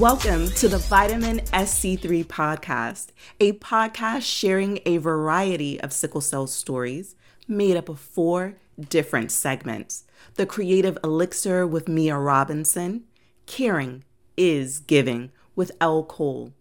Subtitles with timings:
[0.00, 3.08] Welcome to the Vitamin SC3 podcast,
[3.38, 7.16] a podcast sharing a variety of sickle cell stories
[7.46, 8.56] made up of four
[8.88, 10.04] different segments.
[10.36, 13.04] The Creative Elixir with Mia Robinson,
[13.44, 14.02] Caring
[14.38, 16.54] is Giving with Elle Cole,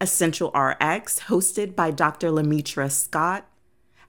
[0.00, 2.30] Essential RX hosted by Dr.
[2.30, 3.46] Lametra Scott,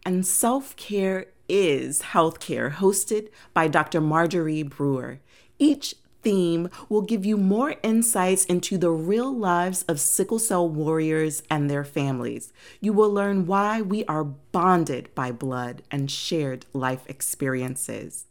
[0.06, 4.00] and Self Care is Healthcare hosted by Dr.
[4.00, 5.20] Marjorie Brewer.
[5.58, 11.44] Each theme will give you more insights into the real lives of sickle cell warriors
[11.50, 12.52] and their families.
[12.80, 18.26] You will learn why we are bonded by blood and shared life experiences.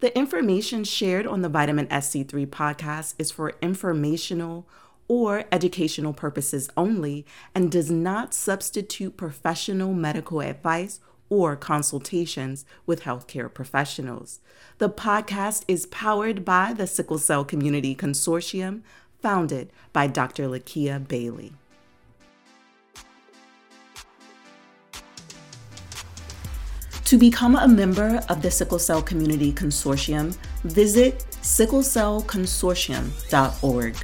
[0.00, 4.68] The information shared on the Vitamin SC3 podcast is for informational
[5.08, 13.52] or educational purposes only and does not substitute professional medical advice or consultations with healthcare
[13.52, 14.40] professionals.
[14.78, 18.80] The podcast is powered by the Sickle Cell Community Consortium,
[19.20, 20.48] founded by Dr.
[20.48, 21.52] Lakiea Bailey.
[27.08, 33.96] To become a member of the Sickle Cell Community Consortium, visit sicklecellconsortium.org.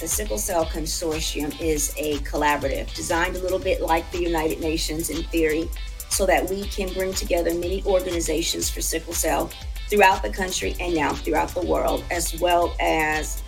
[0.00, 5.08] The Sickle Cell Consortium is a collaborative designed a little bit like the United Nations
[5.08, 5.70] in theory
[6.08, 9.50] so that we can bring together many organizations for sickle cell
[9.88, 13.42] throughout the country and now throughout the world, as well as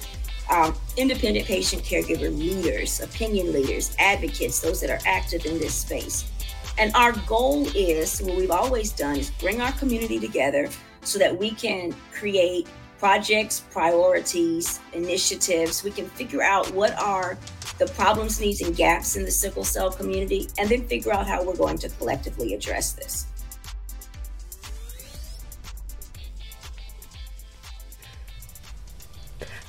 [0.51, 6.31] um, independent patient caregiver leaders, opinion leaders, advocates, those that are active in this space.
[6.79, 10.69] And our goal is what we've always done is bring our community together
[11.03, 15.83] so that we can create projects, priorities, initiatives.
[15.83, 17.37] We can figure out what are
[17.79, 21.45] the problems, needs, and gaps in the sickle cell community, and then figure out how
[21.45, 23.27] we're going to collectively address this.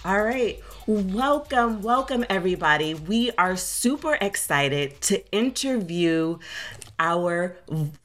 [0.05, 0.59] All right.
[0.87, 2.95] Welcome, welcome, everybody.
[2.95, 6.39] We are super excited to interview
[6.97, 7.57] our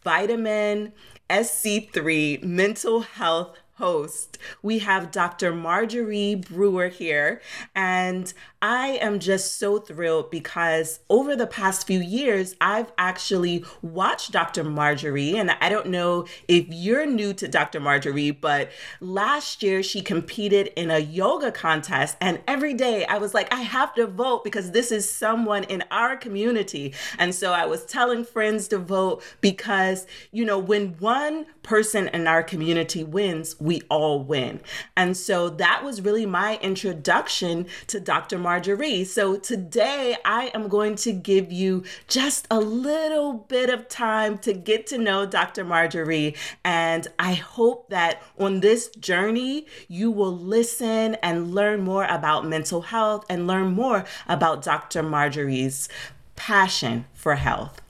[0.03, 0.93] vitamin
[1.31, 4.39] SC3 mental health host.
[4.63, 5.53] We have Dr.
[5.55, 7.41] Marjorie Brewer here,
[7.75, 8.33] and
[8.65, 14.65] I am just so thrilled because over the past few years, I've actually watched Dr.
[14.65, 15.37] Marjorie.
[15.37, 17.79] And I don't know if you're new to Dr.
[17.79, 18.71] Marjorie, but
[19.01, 22.17] last year she competed in a yoga contest.
[22.23, 25.85] And every day I was like, I have to vote because this is someone in
[25.91, 26.95] our community.
[27.19, 32.27] And so I was telling friends to vote because, you know, when one person in
[32.27, 34.61] our community wins, we all win.
[34.97, 38.39] And so that was really my introduction to Dr.
[38.39, 39.05] Marjorie.
[39.05, 44.53] So today I am going to give you just a little bit of time to
[44.53, 45.65] get to know Dr.
[45.65, 46.35] Marjorie.
[46.63, 52.83] And I hope that on this journey, you will listen and learn more about mental
[52.83, 55.03] health and learn more about Dr.
[55.03, 55.89] Marjorie's
[56.37, 57.81] passion for health.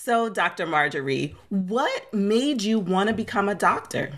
[0.00, 0.64] So, Dr.
[0.64, 4.12] Marjorie, what made you want to become a doctor?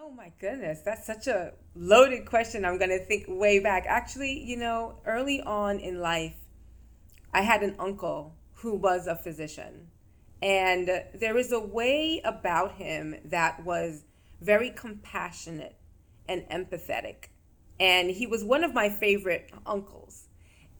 [0.00, 2.64] Oh my goodness, that's such a loaded question.
[2.64, 3.86] I'm going to think way back.
[3.88, 6.36] Actually, you know, early on in life,
[7.34, 9.88] I had an uncle who was a physician.
[10.40, 14.04] And there is a way about him that was
[14.40, 15.74] very compassionate
[16.28, 17.30] and empathetic.
[17.80, 20.28] And he was one of my favorite uncles.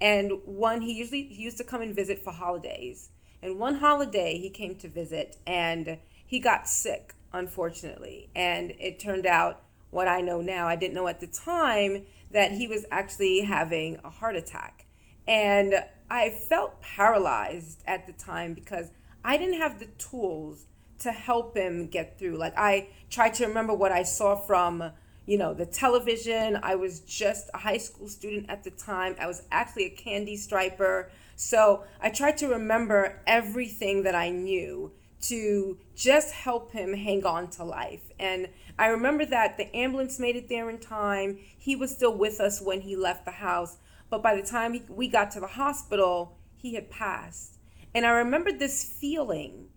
[0.01, 3.11] And one, he usually he used to come and visit for holidays.
[3.45, 8.31] And one holiday he came to visit and he got sick, unfortunately.
[8.35, 9.61] And it turned out
[9.91, 10.67] what I know now.
[10.67, 14.87] I didn't know at the time that he was actually having a heart attack.
[15.29, 15.75] And
[16.11, 18.91] I felt paralyzed at the time because
[19.23, 20.65] I didn't have the tools
[21.01, 22.39] to help him get through.
[22.39, 24.91] Like I tried to remember what I saw from,
[25.27, 26.59] you know, the television.
[26.63, 29.17] I was just a high school student at the time.
[29.21, 31.11] I was actually a candy striper.
[31.37, 34.93] So I tried to remember everything that I knew
[35.23, 38.03] to just help him hang on to life.
[38.19, 38.49] And
[38.79, 41.39] I remember that the ambulance made it there in time.
[41.59, 43.79] He was still with us when he left the house,
[44.11, 47.59] but by the time we got to the hospital, he had passed.
[47.95, 49.69] And I remember this feeling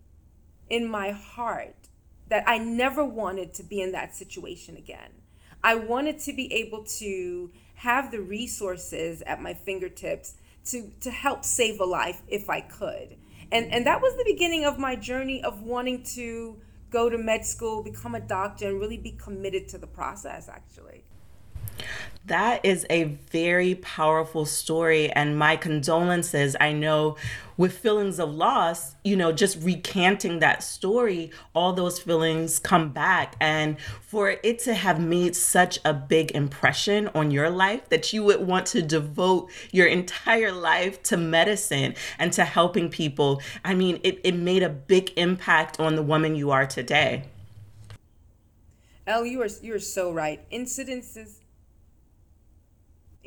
[0.68, 1.76] in my heart
[2.28, 5.10] that I never wanted to be in that situation again.
[5.62, 10.34] I wanted to be able to have the resources at my fingertips
[10.70, 13.16] to, to help save a life if I could.
[13.50, 16.56] And, and that was the beginning of my journey of wanting to
[16.90, 21.04] go to med school, become a doctor, and really be committed to the process, actually.
[22.26, 26.56] That is a very powerful story, and my condolences.
[26.60, 27.16] I know
[27.56, 33.34] with feelings of loss, you know, just recanting that story, all those feelings come back.
[33.40, 38.22] And for it to have made such a big impression on your life that you
[38.24, 44.00] would want to devote your entire life to medicine and to helping people, I mean,
[44.04, 47.24] it, it made a big impact on the woman you are today.
[49.06, 50.48] Elle, you are you are so right.
[50.50, 51.37] Incidences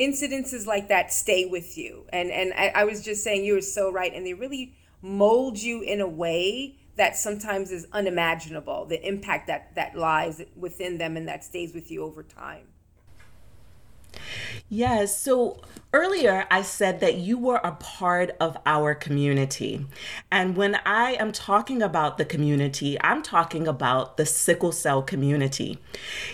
[0.02, 2.06] incidences like that stay with you.
[2.12, 5.62] And and I, I was just saying you were so right, and they really mold
[5.62, 8.86] you in a way that sometimes is unimaginable.
[8.86, 12.71] The impact that that lies within them and that stays with you over time.
[14.70, 15.18] Yes.
[15.18, 15.62] So
[15.94, 19.86] earlier I said that you were a part of our community.
[20.32, 25.80] And when I am talking about the community, I'm talking about the sickle cell community.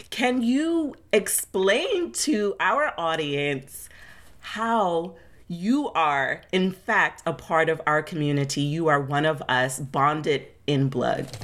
[0.10, 3.90] Can you explain to our audience
[4.40, 5.16] how?
[5.50, 8.60] You are, in fact, a part of our community.
[8.62, 11.38] You are one of us, bonded in blood.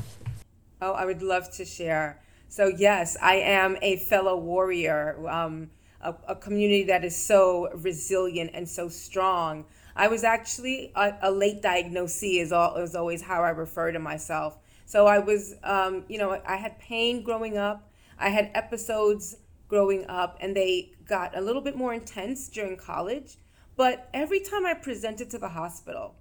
[0.81, 2.19] Oh, I would love to share.
[2.49, 5.17] So, yes, I am a fellow warrior.
[5.29, 5.69] Um,
[6.03, 9.65] a, a community that is so resilient and so strong.
[9.95, 13.99] I was actually a, a late diagnosee is, all, is always how I refer to
[13.99, 14.57] myself.
[14.85, 17.89] So I was, um, you know, I had pain growing up.
[18.19, 23.37] I had episodes growing up, and they got a little bit more intense during college.
[23.75, 26.15] But every time I presented to the hospital,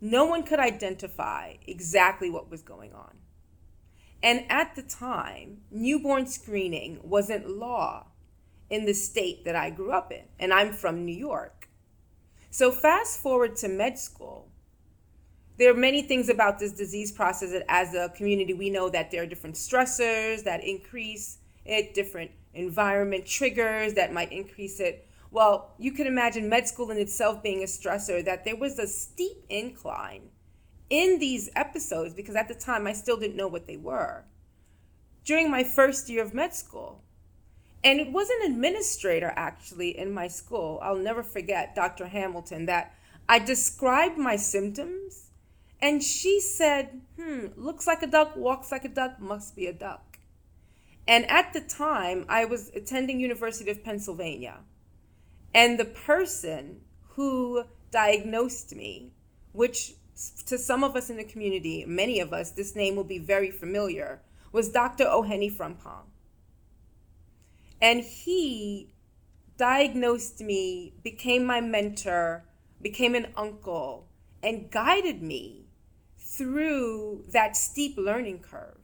[0.00, 3.16] no one could identify exactly what was going on.
[4.22, 8.08] And at the time, newborn screening wasn't law
[8.70, 11.68] in the state that I grew up in, and I'm from New York.
[12.50, 14.48] So, fast forward to med school.
[15.58, 19.10] There are many things about this disease process that, as a community, we know that
[19.10, 25.08] there are different stressors that increase it, different environment triggers that might increase it.
[25.30, 28.86] Well, you can imagine med school in itself being a stressor, that there was a
[28.86, 30.30] steep incline
[30.88, 34.24] in these episodes because at the time I still didn't know what they were.
[35.24, 37.02] During my first year of med school,
[37.84, 40.78] and it was an administrator actually in my school.
[40.82, 42.06] I'll never forget Dr.
[42.06, 42.94] Hamilton that
[43.28, 45.30] I described my symptoms
[45.80, 49.72] and she said, hmm, looks like a duck, walks like a duck, must be a
[49.72, 50.18] duck.
[51.06, 54.58] And at the time, I was attending University of Pennsylvania.
[55.54, 56.80] And the person
[57.10, 59.12] who diagnosed me,
[59.52, 59.94] which
[60.46, 63.50] to some of us in the community, many of us, this name will be very
[63.50, 64.20] familiar,
[64.50, 65.04] was Dr.
[65.04, 66.04] Ohene Frimpong.
[67.80, 68.92] And he
[69.56, 72.44] diagnosed me, became my mentor,
[72.80, 74.08] became an uncle,
[74.42, 75.66] and guided me
[76.18, 78.78] through that steep learning curve.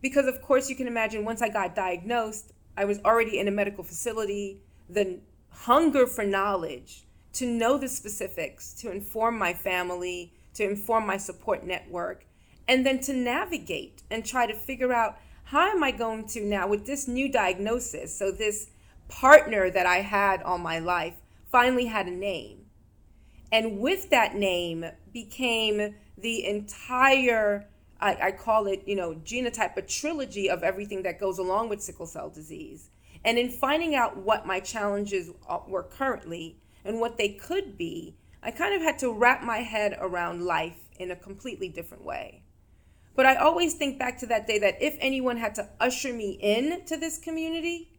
[0.00, 3.52] Because, of course, you can imagine once I got diagnosed, I was already in a
[3.52, 4.60] medical facility.
[4.88, 5.20] The
[5.50, 11.64] hunger for knowledge, to know the specifics, to inform my family, to inform my support
[11.64, 12.26] network,
[12.68, 16.66] and then to navigate and try to figure out how am I going to now,
[16.66, 18.68] with this new diagnosis, so this
[19.08, 21.14] partner that I had all my life
[21.52, 22.66] finally had a name.
[23.52, 27.68] And with that name became the entire,
[28.00, 31.80] I, I call it, you know, genotype, a trilogy of everything that goes along with
[31.80, 32.90] sickle cell disease.
[33.24, 35.30] And in finding out what my challenges
[35.68, 39.96] were currently and what they could be, I kind of had to wrap my head
[40.00, 42.42] around life in a completely different way.
[43.16, 46.38] But I always think back to that day that if anyone had to usher me
[46.40, 47.90] in to this community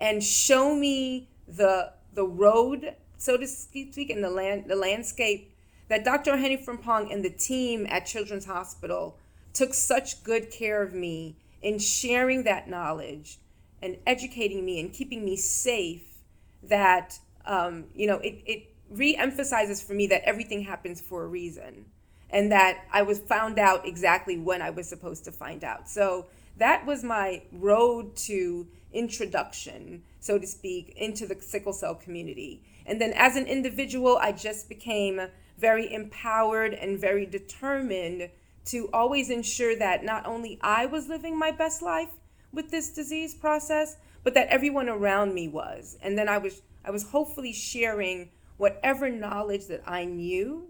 [0.00, 5.54] and show me the the road, so to speak, in the land the landscape,
[5.88, 6.32] that Dr.
[6.32, 9.16] Ohene Frimpong and the team at Children's Hospital
[9.52, 13.38] took such good care of me in sharing that knowledge
[13.80, 16.18] and educating me and keeping me safe
[16.64, 21.86] that um, you know it, it re-emphasizes for me that everything happens for a reason
[22.30, 25.88] and that I was found out exactly when I was supposed to find out.
[25.88, 32.62] So that was my road to introduction, so to speak, into the sickle cell community.
[32.86, 35.20] And then as an individual, I just became
[35.58, 38.30] very empowered and very determined
[38.66, 42.10] to always ensure that not only I was living my best life
[42.52, 45.96] with this disease process, but that everyone around me was.
[46.02, 50.68] And then I was I was hopefully sharing whatever knowledge that I knew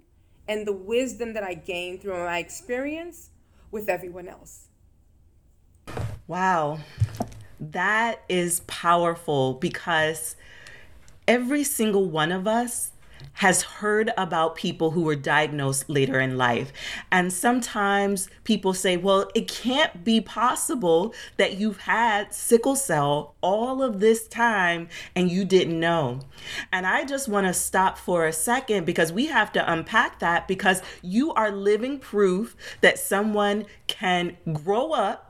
[0.49, 3.31] and the wisdom that I gained through my experience
[3.71, 4.69] with everyone else.
[6.26, 6.81] Wow.
[7.59, 10.37] That is powerful because
[11.26, 12.93] every single one of us
[13.37, 16.73] has heard about people who were diagnosed later in life.
[17.12, 23.83] And sometimes people say, well, it can't be possible that you've had sickle cell all
[23.83, 26.21] of this time and you didn't know.
[26.73, 30.49] And I just want to stop for a second because we have to unpack that
[30.49, 35.25] because you are living proof that someone can grow up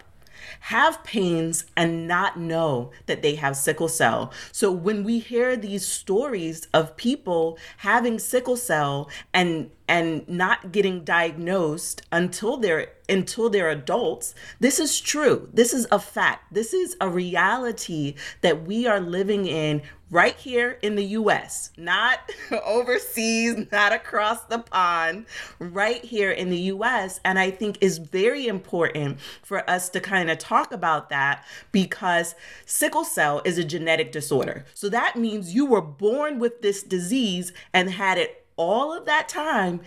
[0.61, 4.33] have pains and not know that they have sickle cell.
[4.53, 11.05] So when we hear these stories of people having sickle cell and and not getting
[11.05, 16.97] diagnosed until they're until they're adults this is true this is a fact this is
[17.01, 22.21] a reality that we are living in right here in the US not
[22.65, 25.27] overseas not across the pond
[25.59, 30.31] right here in the US and I think is very important for us to kind
[30.31, 32.35] of talk about that because
[32.65, 34.65] sickle cell is a genetic disorder.
[34.75, 39.29] So that means you were born with this disease and had it all of that
[39.29, 39.81] time.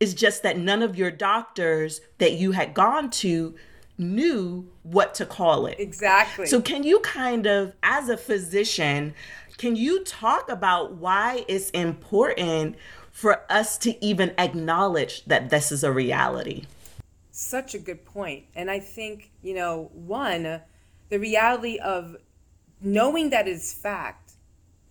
[0.00, 3.54] It's just that none of your doctors that you had gone to
[3.98, 5.76] knew what to call it.
[5.78, 6.46] Exactly.
[6.46, 9.14] So, can you kind of, as a physician,
[9.56, 12.76] can you talk about why it's important
[13.10, 16.64] for us to even acknowledge that this is a reality?
[17.30, 18.44] Such a good point.
[18.54, 20.60] And I think, you know, one,
[21.08, 22.16] the reality of
[22.80, 24.32] knowing that is fact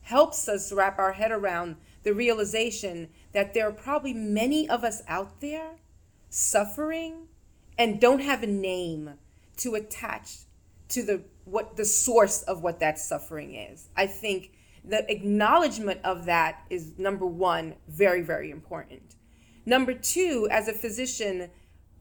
[0.02, 5.02] helps us wrap our head around the realization that there are probably many of us
[5.08, 5.72] out there
[6.30, 7.28] suffering
[7.78, 9.12] and don't have a name
[9.58, 10.40] to attach
[10.90, 13.88] to the what the source of what that suffering is.
[13.96, 14.52] I think
[14.84, 19.16] the acknowledgement of that is number 1 very very important.
[19.66, 21.50] Number 2 as a physician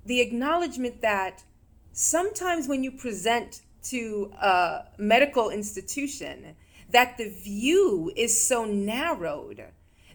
[0.06, 1.44] the acknowledgement that
[1.92, 6.56] sometimes when you present to a medical institution
[6.90, 9.64] that the view is so narrowed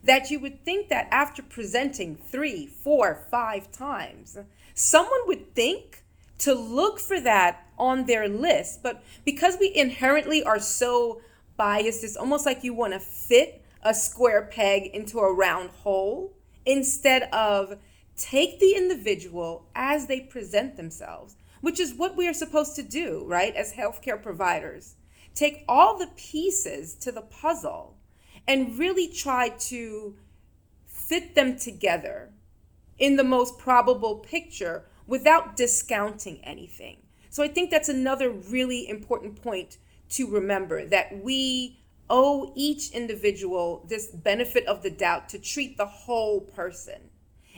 [0.03, 4.37] that you would think that after presenting three, four, five times,
[4.79, 6.03] someone would think
[6.39, 8.81] to look for that on their list.
[8.81, 11.21] But because we inherently are so
[11.57, 16.33] biased, it's almost like you want to fit a square peg into a round hole
[16.65, 17.77] instead of
[18.15, 23.23] take the individual as they present themselves, which is what we are supposed to do,
[23.25, 24.95] right, as healthcare providers.
[25.35, 27.95] Take all the pieces to the puzzle
[28.47, 30.15] and really try to
[30.87, 32.31] fit them together
[32.99, 36.97] in the most probable picture without discounting anything.
[37.29, 39.77] So I think that's another really important point
[40.09, 41.79] to remember that we
[42.09, 47.09] owe each individual this benefit of the doubt to treat the whole person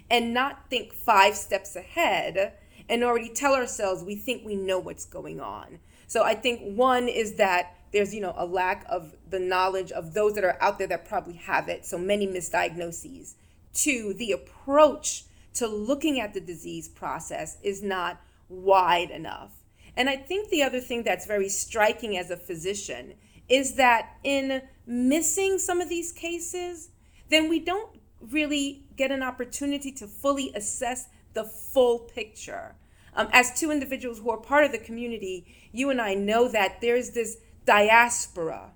[0.10, 2.54] and not think five steps ahead
[2.90, 5.80] and already tell ourselves we think we know what's going on.
[6.08, 10.14] So I think one is that there's you know a lack of the knowledge of
[10.14, 13.36] those that are out there that probably have it so many misdiagnoses
[13.74, 19.52] two the approach to looking at the disease process is not wide enough
[19.96, 23.14] and i think the other thing that's very striking as a physician
[23.50, 26.90] is that in missing some of these cases
[27.30, 27.98] then we don't
[28.30, 32.76] really get an opportunity to fully assess the full picture
[33.16, 36.82] um, as two individuals who are part of the community you and i know that
[36.82, 38.72] there's this diaspora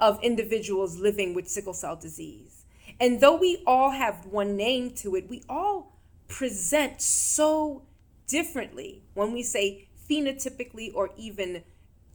[0.00, 2.64] of individuals living with sickle cell disease.
[2.98, 5.99] And though we all have one name to it, we all
[6.30, 7.82] present so
[8.26, 11.62] differently when we say phenotypically or even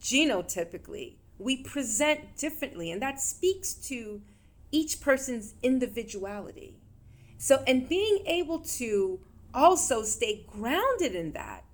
[0.02, 1.14] genotypically.
[1.38, 4.22] We present differently, and that speaks to
[4.72, 6.74] each person's individuality.
[7.38, 9.20] So, and being able to
[9.52, 11.64] also stay grounded in that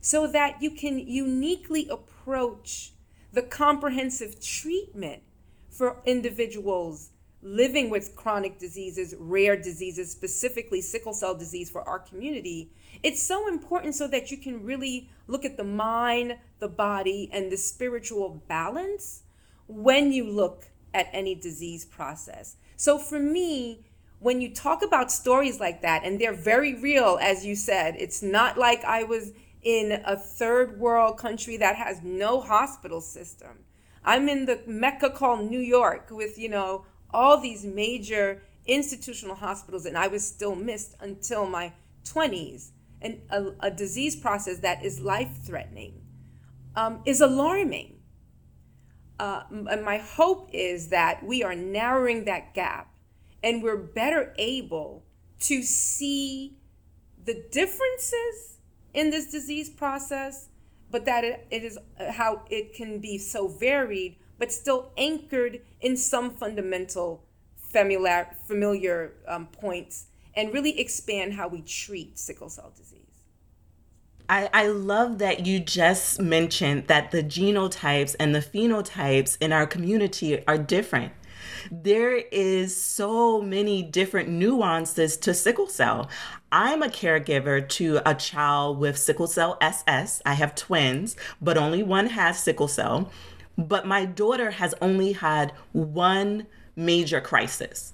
[0.00, 2.92] so that you can uniquely approach
[3.32, 5.22] the comprehensive treatment
[5.70, 7.10] for individuals
[7.42, 12.70] living with chronic diseases, rare diseases, specifically sickle cell disease for our community,
[13.02, 17.50] it's so important so that you can really look at the mind, the body, and
[17.52, 19.22] the spiritual balance
[19.66, 22.56] when you look at any disease process.
[22.76, 23.84] So for me,
[24.20, 28.22] when you talk about stories like that, and they're very real, as you said, it's
[28.22, 33.64] not like I was in a third world country that has no hospital system.
[34.04, 39.86] I'm in the Mecca called New York with, you know, all these major institutional hospitals,
[39.86, 41.72] and I was still missed until my
[42.04, 42.70] 20s.
[43.00, 46.02] And a, a disease process that is life threatening
[46.74, 47.94] um, is alarming.
[49.20, 52.92] Uh, and my hope is that we are narrowing that gap
[53.42, 55.04] and we're better able
[55.40, 56.56] to see
[57.24, 58.58] the differences
[58.94, 60.48] in this disease process,
[60.90, 65.60] but that it, it is uh, how it can be so varied, but still anchored
[65.80, 67.24] in some fundamental
[67.56, 73.02] familiar familiar um, points and really expand how we treat sickle cell disease.
[74.28, 79.66] I, I love that you just mentioned that the genotypes and the phenotypes in our
[79.66, 81.12] community are different.
[81.70, 86.08] There is so many different nuances to sickle cell.
[86.52, 90.22] I'm a caregiver to a child with sickle cell SS.
[90.24, 93.10] I have twins, but only one has sickle cell.
[93.58, 96.46] But my daughter has only had one
[96.76, 97.92] major crisis.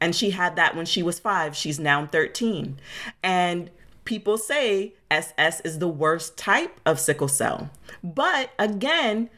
[0.00, 1.54] And she had that when she was five.
[1.54, 2.80] She's now 13.
[3.22, 3.70] And
[4.04, 7.70] people say SS is the worst type of sickle cell.
[8.02, 9.30] But again,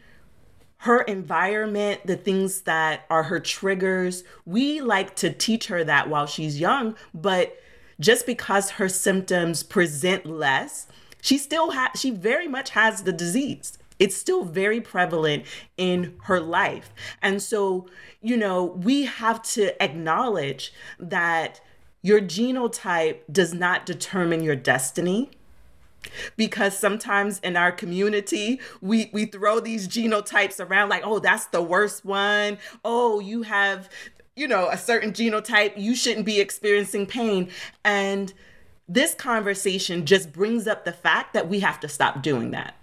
[0.78, 6.26] her environment, the things that are her triggers, we like to teach her that while
[6.26, 7.58] she's young, but
[7.98, 10.86] just because her symptoms present less,
[11.20, 13.78] she still has she very much has the disease.
[13.98, 15.44] It's still very prevalent
[15.76, 16.92] in her life.
[17.22, 17.88] And so,
[18.20, 21.60] you know, we have to acknowledge that
[22.02, 25.30] your genotype does not determine your destiny
[26.36, 31.62] because sometimes in our community we we throw these genotypes around like oh that's the
[31.62, 32.58] worst one.
[32.84, 33.88] Oh you have
[34.36, 35.72] you know a certain genotype.
[35.76, 37.50] You shouldn't be experiencing pain.
[37.84, 38.32] And
[38.88, 42.76] this conversation just brings up the fact that we have to stop doing that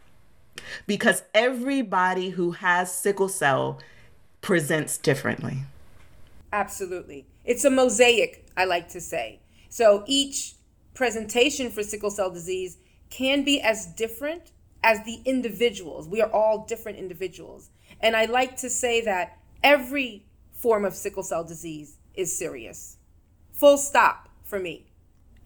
[0.87, 3.79] because everybody who has sickle cell
[4.41, 5.59] presents differently
[6.51, 9.39] absolutely it's a mosaic, I like to say.
[9.69, 10.55] So each
[10.93, 12.77] presentation for sickle cell disease
[13.09, 14.51] can be as different
[14.83, 16.07] as the individuals.
[16.07, 17.69] We are all different individuals.
[17.99, 22.97] And I like to say that every form of sickle cell disease is serious.
[23.51, 24.85] Full stop for me.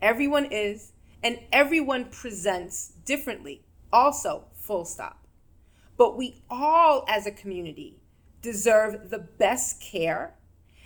[0.02, 0.92] Everyone is,
[1.24, 3.64] and everyone presents differently.
[3.92, 5.26] Also, full stop.
[5.98, 8.00] But we all, as a community,
[8.42, 10.36] deserve the best care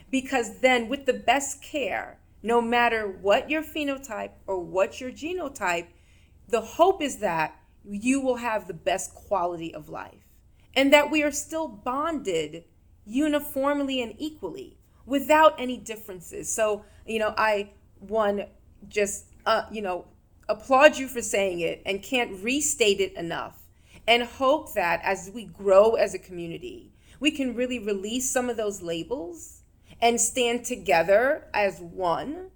[0.09, 5.87] because then, with the best care, no matter what your phenotype or what your genotype,
[6.47, 10.27] the hope is that you will have the best quality of life
[10.75, 12.63] and that we are still bonded
[13.05, 16.53] uniformly and equally without any differences.
[16.53, 18.45] So, you know, I, one,
[18.87, 20.05] just, uh, you know,
[20.49, 23.60] applaud you for saying it and can't restate it enough
[24.07, 28.57] and hope that as we grow as a community, we can really release some of
[28.57, 29.61] those labels
[30.01, 32.47] and stand together as one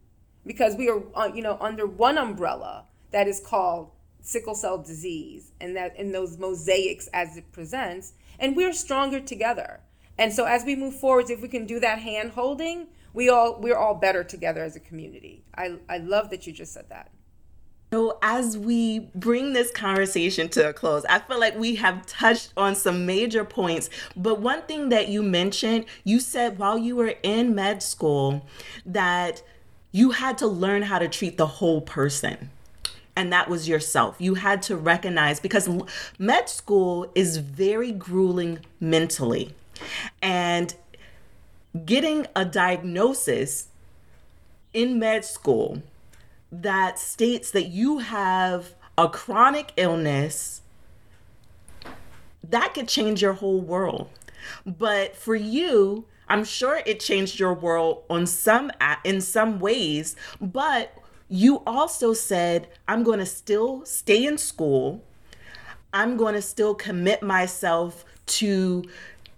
[0.45, 5.51] because we are uh, you know under one umbrella that is called sickle cell disease
[5.61, 9.79] and that in those mosaics as it presents and we're stronger together.
[10.17, 13.59] And so as we move forwards if we can do that hand holding we all
[13.61, 15.43] we're all better together as a community.
[15.55, 17.11] I i love that you just said that
[18.35, 22.75] as we bring this conversation to a close, I feel like we have touched on
[22.75, 23.89] some major points.
[24.15, 28.45] But one thing that you mentioned, you said while you were in med school
[28.85, 29.41] that
[29.93, 32.49] you had to learn how to treat the whole person.
[33.15, 34.17] And that was yourself.
[34.19, 35.69] You had to recognize because
[36.19, 39.55] med school is very grueling mentally.
[40.21, 40.75] And
[41.85, 43.69] getting a diagnosis
[44.73, 45.81] in med school
[46.51, 50.61] that states that you have a chronic illness
[52.49, 54.09] that could change your whole world.
[54.65, 58.71] But for you, I'm sure it changed your world on some
[59.03, 60.93] in some ways, but
[61.27, 65.03] you also said I'm going to still stay in school.
[65.93, 68.83] I'm going to still commit myself to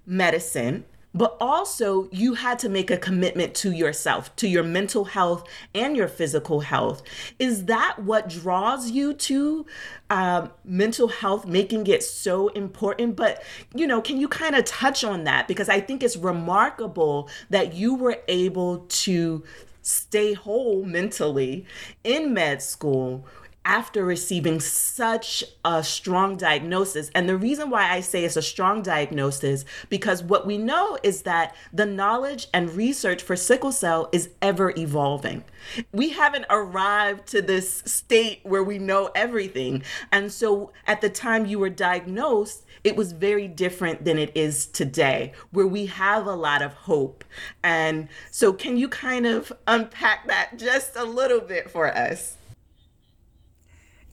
[0.06, 5.48] medicine but also you had to make a commitment to yourself, to your mental health
[5.74, 7.02] and your physical health.
[7.40, 9.66] Is that what draws you to
[10.10, 13.16] um, mental health, making it so important?
[13.16, 13.44] But,
[13.74, 15.48] you know, can you kind of touch on that?
[15.48, 19.44] Because I think it's remarkable that you were able to
[19.82, 21.66] stay whole mentally
[22.04, 23.26] in med school
[23.68, 27.12] after receiving such a strong diagnosis.
[27.14, 31.24] And the reason why I say it's a strong diagnosis because what we know is
[31.24, 35.44] that the knowledge and research for sickle cell is ever evolving.
[35.92, 39.84] We haven't arrived to this state where we know everything.
[40.14, 44.66] And so at the time you were diagnosed, it was very different than it is
[44.66, 47.26] today, where we have a lot of hope.
[47.62, 52.37] And so, can you kind of unpack that just a little bit for us?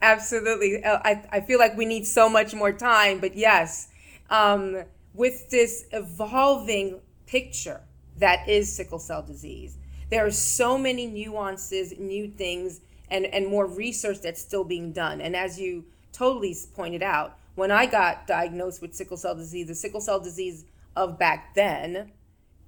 [0.05, 0.85] Absolutely.
[0.85, 3.89] Uh, I, I feel like we need so much more time, but yes,
[4.29, 7.81] um, with this evolving picture
[8.19, 9.79] that is sickle cell disease,
[10.11, 15.23] there are so many nuances, new things, and, and more research that's still being done.
[15.23, 19.75] And as you totally pointed out, when I got diagnosed with sickle cell disease, the
[19.75, 22.13] sickle cell disease of back then,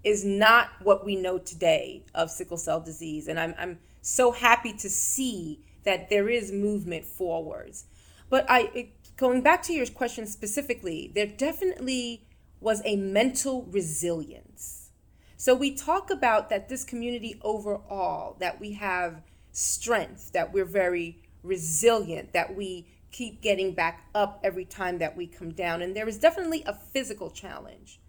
[0.03, 3.29] is not what we know today of sickle cell disease.
[3.29, 7.87] And I'm, I'm so happy to see that there is movement forwards.
[8.29, 12.27] But I, going back to your question specifically, there definitely
[12.61, 14.91] was a mental resilience.
[15.39, 19.23] So we talk about that this community overall, that we have
[19.53, 25.27] strength, that we're very resilient, that we keep getting back up every time that we
[25.27, 25.83] come down.
[25.83, 28.01] And there is definitely a physical challenge.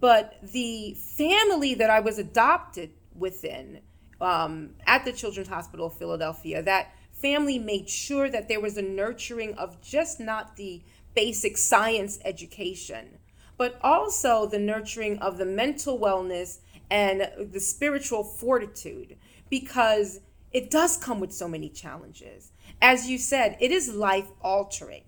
[0.00, 3.80] But the family that I was adopted within
[4.20, 6.92] um, at the Children's Hospital of Philadelphia, that
[7.24, 10.82] family made sure that there was a nurturing of just not the
[11.14, 13.16] basic science education,
[13.56, 16.58] but also the nurturing of the mental wellness
[16.90, 19.16] and the spiritual fortitude,
[19.48, 20.20] because
[20.52, 22.52] it does come with so many challenges.
[22.82, 25.04] As you said, it is life altering.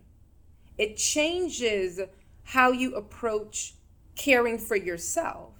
[0.78, 2.00] It changes
[2.44, 3.74] how you approach
[4.14, 5.52] caring for yourself.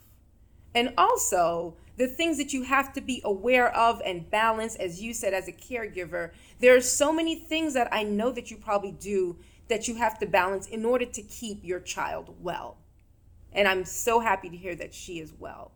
[0.75, 5.15] And also, the things that you have to be aware of and balance, as you
[5.15, 6.31] said, as a caregiver.
[6.61, 10.19] There are so many things that I know that you probably do that you have
[10.19, 12.77] to balance in order to keep your child well.
[13.53, 15.73] And I'm so happy to hear that she is well.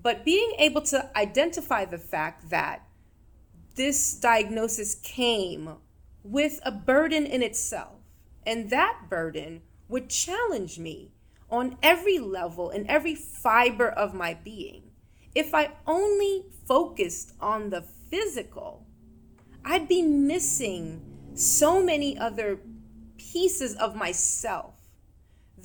[0.00, 2.86] But being able to identify the fact that
[3.74, 5.76] this diagnosis came
[6.22, 7.98] with a burden in itself,
[8.46, 11.10] and that burden would challenge me
[11.50, 14.83] on every level and every fiber of my being.
[15.34, 18.86] If I only focused on the physical,
[19.64, 21.02] I'd be missing
[21.34, 22.60] so many other
[23.16, 24.74] pieces of myself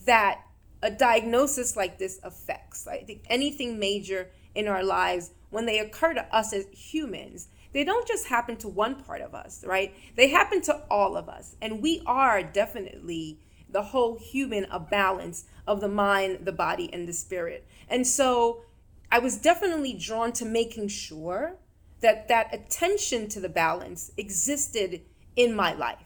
[0.06, 0.42] that
[0.82, 2.88] a diagnosis like this affects.
[2.88, 7.84] I think anything major in our lives, when they occur to us as humans, they
[7.84, 9.94] don't just happen to one part of us, right?
[10.16, 11.56] They happen to all of us.
[11.62, 17.08] And we are definitely the whole human, a balance of the mind, the body, and
[17.08, 17.68] the spirit.
[17.88, 18.64] And so
[19.12, 21.56] I was definitely drawn to making sure
[22.02, 25.02] that that attention to the balance existed
[25.36, 25.98] in my life.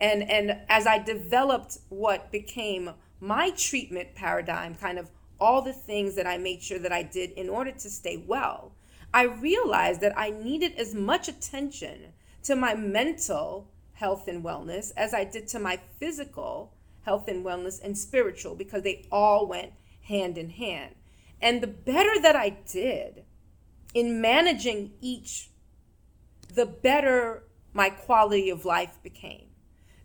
[0.00, 6.14] And, and as I developed what became my treatment paradigm, kind of all the things
[6.16, 8.72] that I made sure that I did in order to stay well,
[9.12, 12.12] I realized that I needed as much attention
[12.44, 16.72] to my mental health and wellness as I did to my physical
[17.02, 19.72] health and wellness and spiritual because they all went
[20.02, 20.94] hand in hand.
[21.42, 23.24] And the better that I did
[23.94, 25.50] in managing each,
[26.54, 29.46] the better my quality of life became.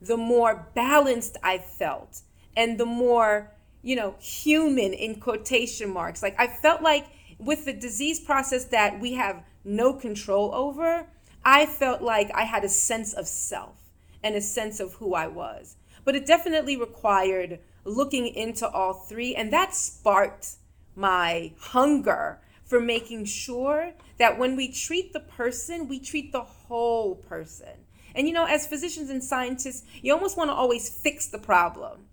[0.02, 2.22] The more balanced I felt
[2.56, 6.22] and the more, you know, human in quotation marks.
[6.24, 11.08] Like I felt like with the disease process that we have no control over,
[11.44, 13.76] I felt like I had a sense of self
[14.24, 15.76] and a sense of who I was.
[16.04, 20.56] But it definitely required looking into all three, and that sparked
[20.96, 27.16] my hunger for making sure that when we treat the person, we treat the whole
[27.16, 27.86] person.
[28.16, 32.06] And you know, as physicians and scientists, you almost want to always fix the problem.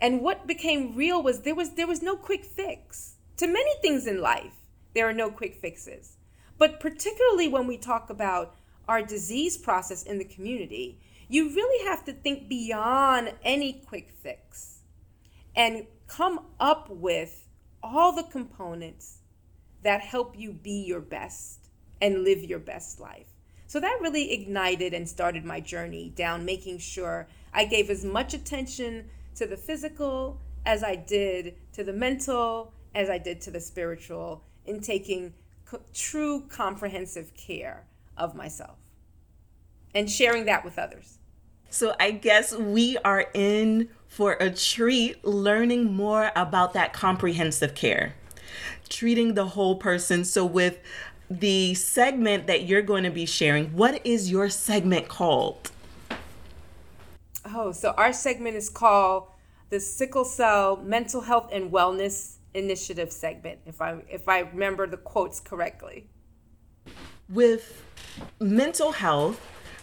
[0.00, 3.16] And what became real was there was there was no quick fix.
[3.38, 4.54] To many things in life,
[4.94, 6.16] there are no quick fixes.
[6.56, 8.54] But particularly when we talk about
[8.88, 14.78] our disease process in the community, you really have to think beyond any quick fix
[15.54, 17.47] and come up with
[17.82, 19.18] all the components
[19.82, 21.68] that help you be your best
[22.00, 23.28] and live your best life.
[23.66, 28.34] So that really ignited and started my journey down making sure I gave as much
[28.34, 33.60] attention to the physical as I did to the mental, as I did to the
[33.60, 37.86] spiritual, in taking co- true comprehensive care
[38.16, 38.78] of myself
[39.94, 41.17] and sharing that with others.
[41.70, 48.14] So I guess we are in for a treat learning more about that comprehensive care,
[48.88, 50.24] treating the whole person.
[50.24, 50.80] So, with
[51.30, 55.70] the segment that you're going to be sharing, what is your segment called?
[57.44, 59.28] Oh, so our segment is called
[59.70, 64.96] the Sickle Cell Mental Health and Wellness Initiative segment, if I if I remember the
[64.96, 66.08] quotes correctly.
[67.28, 67.84] With
[68.40, 69.38] mental health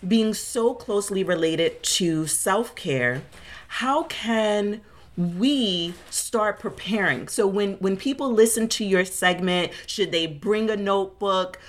[0.08, 3.22] being so closely related to self care,
[3.68, 4.82] how can
[5.18, 7.28] we start preparing?
[7.28, 11.60] So when when people listen to your segment, should they bring a notebook?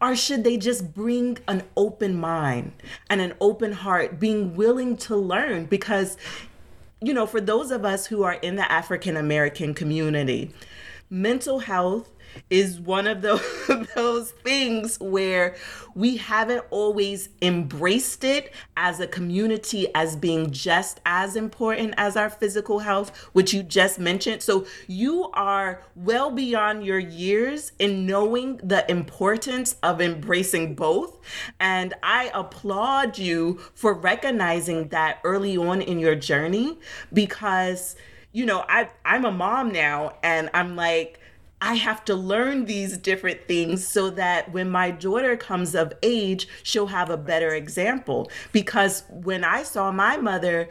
[0.00, 2.72] Or should they just bring an open mind
[3.08, 5.64] and an open heart, being willing to learn?
[5.64, 6.18] Because,
[7.00, 10.52] you know, for those of us who are in the African American community,
[11.10, 12.10] mental health
[12.50, 13.42] is one of those,
[13.94, 15.56] those things where
[15.94, 22.30] we haven't always embraced it as a community as being just as important as our
[22.30, 24.42] physical health, which you just mentioned.
[24.42, 31.20] So you are well beyond your years in knowing the importance of embracing both.
[31.60, 36.78] And I applaud you for recognizing that early on in your journey
[37.12, 37.96] because
[38.34, 41.20] you know, I I'm a mom now and I'm like
[41.62, 46.46] I have to learn these different things so that when my daughter comes of age,
[46.62, 48.30] she'll have a better example.
[48.52, 50.68] Because when I saw my mother,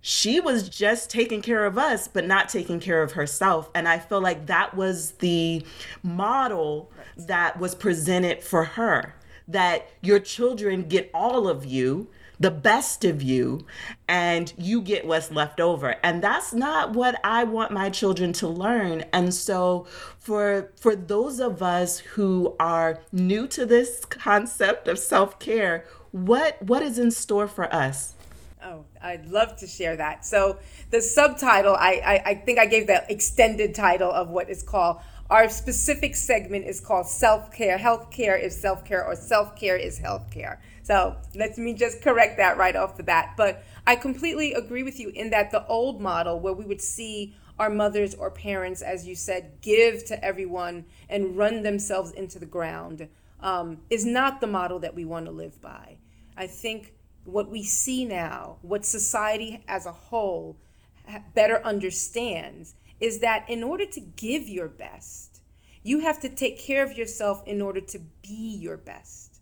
[0.00, 3.70] she was just taking care of us, but not taking care of herself.
[3.74, 5.64] And I feel like that was the
[6.02, 9.14] model that was presented for her
[9.48, 12.08] that your children get all of you
[12.40, 13.66] the best of you
[14.06, 15.96] and you get what's left over.
[16.02, 19.04] And that's not what i want my children to learn.
[19.12, 19.86] And so
[20.18, 26.82] for for those of us who are new to this concept of self-care what what
[26.82, 28.14] is in store for us?
[28.62, 30.24] Oh, I'd love to share that.
[30.24, 30.58] So
[30.90, 34.98] the subtitle, I, I, I think I gave the extended title of what is called
[35.30, 37.78] our specific segment is called self care.
[37.78, 40.60] Health care is self care, or self care is health care.
[40.82, 43.34] So let me just correct that right off the bat.
[43.36, 47.34] But I completely agree with you in that the old model where we would see
[47.58, 52.46] our mothers or parents, as you said, give to everyone and run themselves into the
[52.46, 53.08] ground
[53.40, 55.98] um, is not the model that we want to live by.
[56.36, 60.56] I think what we see now, what society as a whole
[61.34, 65.40] better understands, is that in order to give your best,
[65.82, 69.40] you have to take care of yourself in order to be your best.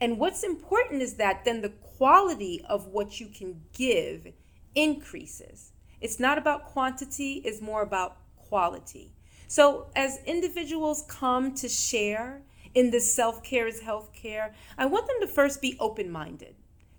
[0.00, 4.32] And what's important is that then the quality of what you can give
[4.74, 5.72] increases.
[6.00, 9.12] It's not about quantity, it's more about quality.
[9.46, 12.42] So, as individuals come to share
[12.74, 16.54] in this self care is health care, I want them to first be open minded.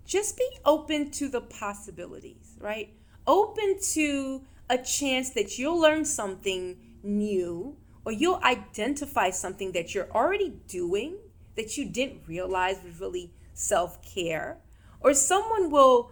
[0.06, 2.94] Just be open to the possibilities, right?
[3.26, 10.12] Open to a chance that you'll learn something new or you'll identify something that you're
[10.12, 11.18] already doing
[11.56, 14.58] that you didn't realize was really self care,
[15.02, 16.12] or someone will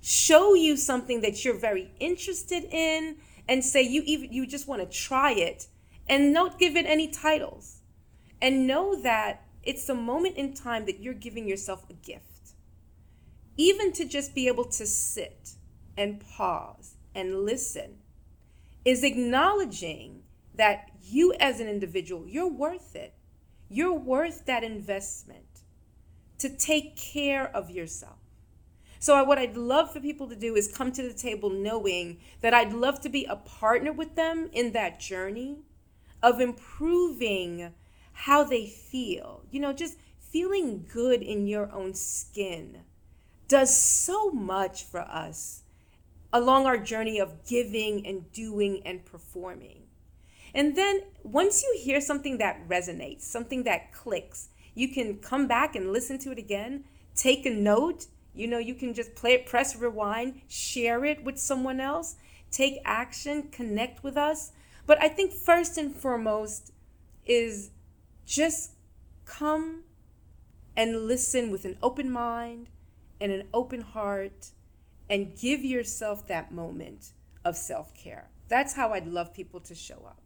[0.00, 3.16] show you something that you're very interested in
[3.48, 5.66] and say you even you just want to try it
[6.08, 7.80] and not give it any titles.
[8.40, 12.52] And know that it's a moment in time that you're giving yourself a gift.
[13.56, 15.52] Even to just be able to sit
[15.96, 17.96] and pause and listen
[18.84, 20.22] is acknowledging
[20.54, 23.14] that you as an individual you're worth it
[23.68, 25.46] you're worth that investment
[26.38, 28.18] to take care of yourself.
[28.98, 32.54] So, what I'd love for people to do is come to the table knowing that
[32.54, 35.58] I'd love to be a partner with them in that journey
[36.22, 37.74] of improving
[38.12, 39.42] how they feel.
[39.50, 42.82] You know, just feeling good in your own skin
[43.48, 45.62] does so much for us
[46.32, 49.82] along our journey of giving and doing and performing.
[50.54, 55.76] And then once you hear something that resonates, something that clicks, you can come back
[55.76, 56.84] and listen to it again,
[57.14, 58.06] take a note.
[58.34, 62.16] You know, you can just play it, press rewind, share it with someone else,
[62.50, 64.52] take action, connect with us.
[64.86, 66.72] But I think first and foremost
[67.24, 67.70] is
[68.24, 68.72] just
[69.24, 69.82] come
[70.76, 72.68] and listen with an open mind
[73.20, 74.50] and an open heart
[75.08, 77.10] and give yourself that moment
[77.44, 78.28] of self care.
[78.48, 80.20] That's how I'd love people to show up.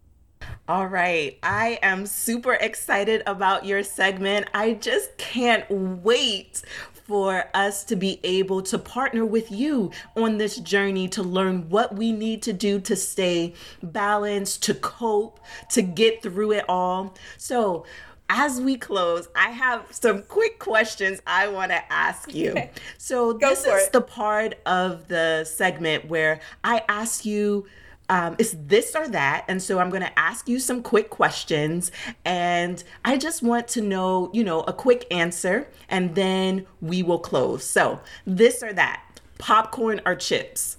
[0.69, 1.38] All right.
[1.43, 4.49] I am super excited about your segment.
[4.55, 6.62] I just can't wait
[7.07, 11.97] for us to be able to partner with you on this journey to learn what
[11.97, 15.40] we need to do to stay balanced, to cope,
[15.71, 17.14] to get through it all.
[17.37, 17.85] So,
[18.31, 22.53] as we close, I have some quick questions I want to ask you.
[22.53, 22.71] Okay.
[22.97, 23.93] So, this is it.
[23.93, 27.66] the part of the segment where I ask you
[28.09, 29.45] um, it's this or that.
[29.47, 31.93] And so I'm going to ask you some quick questions.
[32.25, 35.69] And I just want to know, you know, a quick answer.
[35.88, 37.64] And then we will close.
[37.64, 40.77] So this or that popcorn or chips?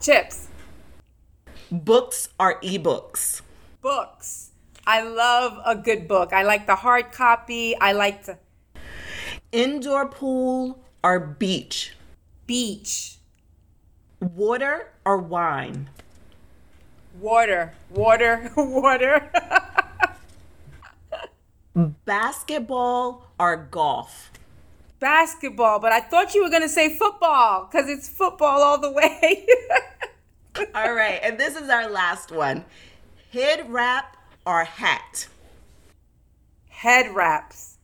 [0.00, 0.48] Chips.
[1.72, 3.40] Books or ebooks?
[3.80, 4.50] Books.
[4.86, 6.32] I love a good book.
[6.32, 7.76] I like the hard copy.
[7.80, 8.38] I like the
[9.52, 11.94] indoor pool or beach?
[12.46, 13.16] Beach.
[14.20, 15.90] Water or wine?
[17.20, 19.30] Water, water, water.
[22.04, 24.30] Basketball or golf?
[25.00, 28.90] Basketball, but I thought you were going to say football because it's football all the
[28.90, 29.46] way.
[30.74, 32.64] all right, and this is our last one
[33.34, 34.16] head wrap
[34.46, 35.28] or hat?
[36.68, 37.78] Head wraps.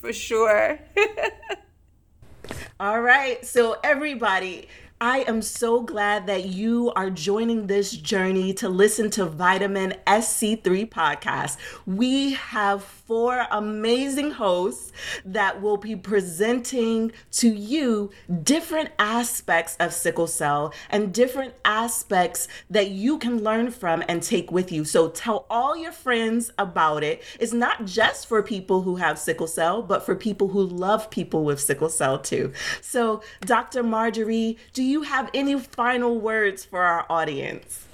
[0.00, 0.78] For sure.
[2.80, 3.44] All right.
[3.46, 4.68] So, everybody,
[5.06, 10.88] I am so glad that you are joining this journey to listen to Vitamin SC3
[10.88, 11.58] podcast.
[11.84, 14.92] We have four amazing hosts
[15.26, 18.12] that will be presenting to you
[18.42, 24.50] different aspects of sickle cell and different aspects that you can learn from and take
[24.50, 24.86] with you.
[24.86, 27.22] So tell all your friends about it.
[27.38, 31.44] It's not just for people who have sickle cell, but for people who love people
[31.44, 32.54] with sickle cell too.
[32.80, 33.82] So, Dr.
[33.82, 37.86] Marjorie, do you have any final words for our audience?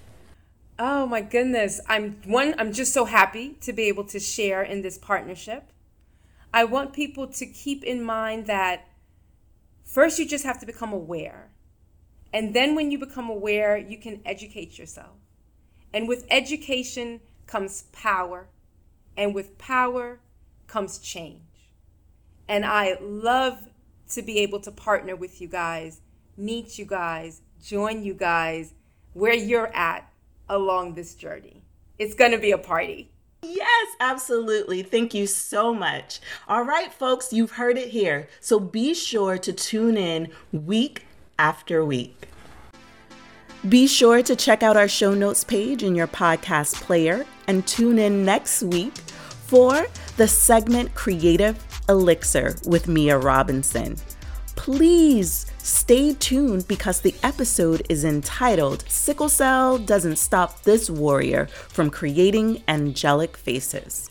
[0.78, 1.80] Oh my goodness.
[1.88, 5.72] I'm one I'm just so happy to be able to share in this partnership.
[6.52, 8.86] I want people to keep in mind that
[9.82, 11.48] first you just have to become aware.
[12.34, 15.16] And then when you become aware, you can educate yourself.
[15.94, 18.48] And with education comes power,
[19.16, 20.20] and with power
[20.66, 21.72] comes change.
[22.46, 23.68] And I love
[24.10, 26.00] to be able to partner with you guys,
[26.40, 28.74] meet you guys, join you guys
[29.12, 30.10] where you're at
[30.48, 31.62] along this journey.
[31.98, 33.10] It's going to be a party.
[33.42, 34.82] Yes, absolutely.
[34.82, 36.20] Thank you so much.
[36.48, 38.28] All right, folks, you've heard it here.
[38.40, 41.06] So be sure to tune in week
[41.38, 42.28] after week.
[43.68, 47.98] Be sure to check out our show notes page in your podcast player and tune
[47.98, 53.96] in next week for the segment Creative Elixir with Mia Robinson.
[54.54, 61.90] Please Stay tuned because the episode is entitled Sickle Cell Doesn't Stop This Warrior from
[61.90, 64.09] Creating Angelic Faces.